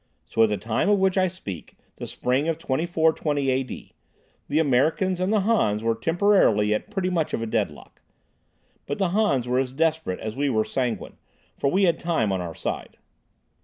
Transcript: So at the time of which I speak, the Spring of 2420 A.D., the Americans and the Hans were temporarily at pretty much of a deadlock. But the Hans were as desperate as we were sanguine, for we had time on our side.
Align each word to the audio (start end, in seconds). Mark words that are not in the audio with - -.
So 0.25 0.41
at 0.41 0.49
the 0.49 0.57
time 0.57 0.89
of 0.89 0.97
which 0.97 1.15
I 1.15 1.27
speak, 1.27 1.75
the 1.97 2.07
Spring 2.07 2.49
of 2.49 2.57
2420 2.57 3.51
A.D., 3.51 3.93
the 4.47 4.57
Americans 4.57 5.19
and 5.19 5.31
the 5.31 5.41
Hans 5.41 5.83
were 5.83 5.93
temporarily 5.93 6.73
at 6.73 6.89
pretty 6.89 7.11
much 7.11 7.35
of 7.35 7.43
a 7.43 7.45
deadlock. 7.45 8.01
But 8.87 8.97
the 8.97 9.09
Hans 9.09 9.47
were 9.47 9.59
as 9.59 9.71
desperate 9.73 10.19
as 10.19 10.35
we 10.35 10.49
were 10.49 10.65
sanguine, 10.65 11.17
for 11.55 11.69
we 11.69 11.83
had 11.83 11.99
time 11.99 12.31
on 12.31 12.41
our 12.41 12.55
side. 12.55 12.97